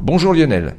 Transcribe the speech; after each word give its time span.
Bonjour 0.00 0.32
Lionel. 0.32 0.74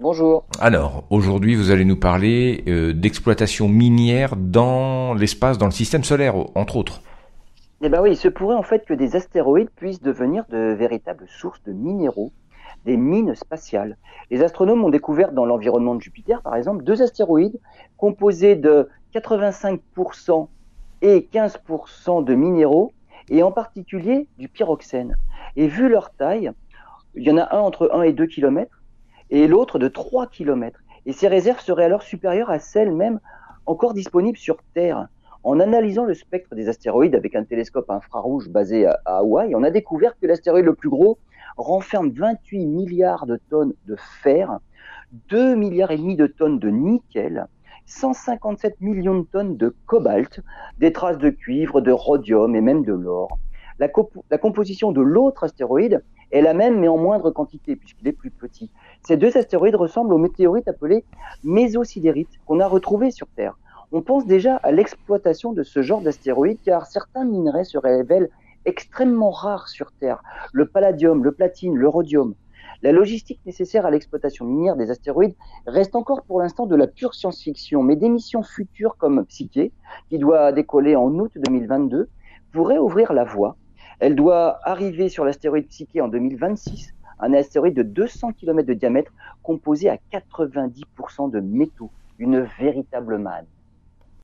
Bonjour. 0.00 0.44
Alors, 0.60 1.04
aujourd'hui, 1.08 1.54
vous 1.54 1.70
allez 1.70 1.86
nous 1.86 1.96
parler 1.96 2.62
euh, 2.68 2.92
d'exploitation 2.92 3.68
minière 3.68 4.36
dans 4.36 5.14
l'espace, 5.14 5.56
dans 5.56 5.64
le 5.64 5.72
système 5.72 6.04
solaire, 6.04 6.34
entre 6.54 6.76
autres. 6.76 7.00
Eh 7.80 7.88
bien 7.88 8.02
oui, 8.02 8.10
il 8.10 8.16
se 8.16 8.28
pourrait 8.28 8.54
en 8.54 8.62
fait 8.62 8.84
que 8.84 8.92
des 8.92 9.16
astéroïdes 9.16 9.70
puissent 9.74 10.02
devenir 10.02 10.44
de 10.50 10.74
véritables 10.74 11.24
sources 11.26 11.62
de 11.64 11.72
minéraux, 11.72 12.32
des 12.84 12.98
mines 12.98 13.34
spatiales. 13.34 13.96
Les 14.30 14.42
astronomes 14.42 14.84
ont 14.84 14.90
découvert 14.90 15.32
dans 15.32 15.46
l'environnement 15.46 15.94
de 15.94 16.02
Jupiter, 16.02 16.42
par 16.42 16.54
exemple, 16.54 16.84
deux 16.84 17.00
astéroïdes 17.00 17.58
composés 17.96 18.56
de 18.56 18.90
85% 19.14 20.48
et 21.00 21.28
15% 21.32 22.24
de 22.24 22.34
minéraux, 22.34 22.92
et 23.30 23.42
en 23.42 23.52
particulier 23.52 24.26
du 24.38 24.48
pyroxène. 24.48 25.16
Et 25.56 25.66
vu 25.66 25.88
leur 25.88 26.10
taille, 26.10 26.52
il 27.16 27.22
y 27.22 27.30
en 27.30 27.38
a 27.38 27.54
un 27.54 27.60
entre 27.60 27.90
1 27.92 28.02
et 28.02 28.12
2 28.12 28.26
km, 28.26 28.82
et 29.30 29.46
l'autre 29.46 29.78
de 29.78 29.88
3 29.88 30.26
km. 30.26 30.80
Et 31.06 31.12
ces 31.12 31.28
réserves 31.28 31.60
seraient 31.60 31.84
alors 31.84 32.02
supérieures 32.02 32.50
à 32.50 32.58
celles 32.58 32.92
même 32.92 33.20
encore 33.66 33.94
disponibles 33.94 34.38
sur 34.38 34.56
Terre. 34.74 35.08
En 35.42 35.60
analysant 35.60 36.04
le 36.04 36.14
spectre 36.14 36.54
des 36.54 36.68
astéroïdes 36.68 37.14
avec 37.14 37.34
un 37.34 37.44
télescope 37.44 37.90
infrarouge 37.90 38.48
basé 38.48 38.86
à, 38.86 38.98
Hawaï, 39.04 39.54
on 39.54 39.62
a 39.62 39.70
découvert 39.70 40.18
que 40.18 40.26
l'astéroïde 40.26 40.64
le 40.64 40.74
plus 40.74 40.88
gros 40.88 41.18
renferme 41.56 42.10
28 42.10 42.66
milliards 42.66 43.26
de 43.26 43.38
tonnes 43.50 43.74
de 43.86 43.96
fer, 44.22 44.58
2 45.28 45.54
milliards 45.54 45.90
et 45.90 45.98
demi 45.98 46.16
de 46.16 46.26
tonnes 46.26 46.58
de 46.58 46.70
nickel, 46.70 47.46
157 47.86 48.80
millions 48.80 49.18
de 49.18 49.26
tonnes 49.26 49.56
de 49.58 49.74
cobalt, 49.86 50.40
des 50.78 50.92
traces 50.92 51.18
de 51.18 51.28
cuivre, 51.28 51.82
de 51.82 51.92
rhodium 51.92 52.56
et 52.56 52.62
même 52.62 52.82
de 52.82 52.94
l'or. 52.94 53.38
La, 53.78 53.88
la, 54.30 54.38
composition 54.38 54.92
de 54.92 55.02
l'autre 55.02 55.44
astéroïde 55.44 56.02
est 56.34 56.42
la 56.42 56.52
même 56.52 56.80
mais 56.80 56.88
en 56.88 56.98
moindre 56.98 57.30
quantité 57.30 57.76
puisqu'il 57.76 58.08
est 58.08 58.12
plus 58.12 58.30
petit. 58.30 58.70
Ces 59.06 59.16
deux 59.16 59.36
astéroïdes 59.36 59.76
ressemblent 59.76 60.12
aux 60.12 60.18
météorites 60.18 60.66
appelées 60.66 61.04
mésosidérites 61.44 62.40
qu'on 62.44 62.58
a 62.58 62.66
retrouvées 62.66 63.12
sur 63.12 63.28
Terre. 63.28 63.56
On 63.92 64.02
pense 64.02 64.26
déjà 64.26 64.56
à 64.56 64.72
l'exploitation 64.72 65.52
de 65.52 65.62
ce 65.62 65.80
genre 65.80 66.00
d'astéroïdes 66.00 66.58
car 66.64 66.86
certains 66.86 67.24
minerais 67.24 67.62
se 67.62 67.78
révèlent 67.78 68.30
extrêmement 68.64 69.30
rares 69.30 69.68
sur 69.68 69.92
Terre. 69.92 70.22
Le 70.52 70.66
palladium, 70.66 71.22
le 71.22 71.30
platine, 71.30 71.76
le 71.76 71.88
rhodium. 71.88 72.34
La 72.82 72.90
logistique 72.90 73.40
nécessaire 73.46 73.86
à 73.86 73.92
l'exploitation 73.92 74.44
minière 74.44 74.74
des 74.74 74.90
astéroïdes 74.90 75.36
reste 75.68 75.94
encore 75.94 76.22
pour 76.22 76.40
l'instant 76.40 76.66
de 76.66 76.74
la 76.74 76.88
pure 76.88 77.14
science-fiction, 77.14 77.84
mais 77.84 77.94
des 77.94 78.08
missions 78.08 78.42
futures 78.42 78.96
comme 78.96 79.24
Psyche, 79.26 79.70
qui 80.08 80.18
doit 80.18 80.50
décoller 80.50 80.96
en 80.96 81.10
août 81.10 81.30
2022, 81.36 82.08
pourraient 82.52 82.78
ouvrir 82.78 83.12
la 83.12 83.22
voie 83.22 83.56
elle 84.00 84.14
doit 84.14 84.60
arriver 84.62 85.08
sur 85.08 85.24
l'astéroïde 85.24 85.68
Psyche 85.68 86.00
en 86.00 86.08
2026, 86.08 86.94
un 87.20 87.32
astéroïde 87.32 87.74
de 87.74 87.82
200 87.82 88.32
km 88.32 88.66
de 88.66 88.74
diamètre 88.74 89.12
composé 89.42 89.88
à 89.88 89.98
90% 90.12 91.30
de 91.30 91.40
métaux, 91.40 91.90
une 92.18 92.40
véritable 92.58 93.18
manne. 93.18 93.46